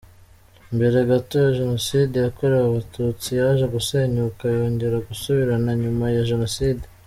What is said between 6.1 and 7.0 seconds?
ya Jenoside.